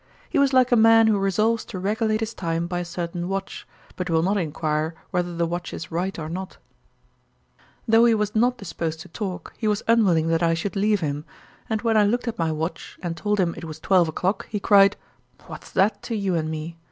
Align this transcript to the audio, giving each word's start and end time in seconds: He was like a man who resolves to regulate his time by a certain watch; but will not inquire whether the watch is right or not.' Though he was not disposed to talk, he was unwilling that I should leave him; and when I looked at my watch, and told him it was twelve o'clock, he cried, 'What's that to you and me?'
He 0.31 0.39
was 0.39 0.51
like 0.51 0.71
a 0.71 0.75
man 0.75 1.05
who 1.05 1.19
resolves 1.19 1.63
to 1.65 1.77
regulate 1.77 2.21
his 2.21 2.33
time 2.33 2.65
by 2.65 2.79
a 2.79 2.85
certain 2.85 3.27
watch; 3.29 3.67
but 3.95 4.09
will 4.09 4.23
not 4.23 4.35
inquire 4.35 4.95
whether 5.11 5.35
the 5.35 5.45
watch 5.45 5.75
is 5.75 5.91
right 5.91 6.17
or 6.17 6.27
not.' 6.27 6.57
Though 7.87 8.05
he 8.05 8.15
was 8.15 8.33
not 8.33 8.57
disposed 8.57 8.99
to 9.01 9.09
talk, 9.09 9.53
he 9.59 9.67
was 9.67 9.83
unwilling 9.87 10.25
that 10.29 10.41
I 10.41 10.55
should 10.55 10.75
leave 10.75 11.01
him; 11.01 11.23
and 11.69 11.83
when 11.83 11.97
I 11.97 12.03
looked 12.03 12.27
at 12.27 12.39
my 12.39 12.51
watch, 12.51 12.97
and 13.03 13.15
told 13.15 13.39
him 13.39 13.53
it 13.55 13.65
was 13.65 13.79
twelve 13.79 14.07
o'clock, 14.07 14.47
he 14.49 14.59
cried, 14.59 14.97
'What's 15.45 15.69
that 15.69 16.01
to 16.01 16.15
you 16.15 16.33
and 16.33 16.49
me?' 16.49 16.79